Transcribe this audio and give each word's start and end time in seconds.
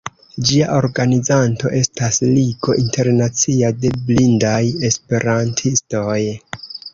Ĝia 0.49 0.67
organizanto 0.75 1.71
estas 1.79 2.17
Ligo 2.29 2.77
Internacia 2.85 3.71
de 3.85 3.93
Blindaj 4.09 4.57
Esperantistoj. 4.91 6.17